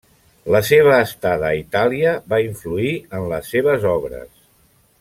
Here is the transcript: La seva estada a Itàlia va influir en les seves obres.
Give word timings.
La 0.53 0.61
seva 0.69 0.95
estada 1.07 1.45
a 1.49 1.59
Itàlia 1.59 2.13
va 2.33 2.39
influir 2.47 2.95
en 3.19 3.29
les 3.35 3.53
seves 3.57 3.87
obres. 3.95 4.29